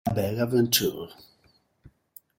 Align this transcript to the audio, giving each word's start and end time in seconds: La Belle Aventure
La 0.07 0.13
Belle 0.15 0.39
Aventure 0.41 1.15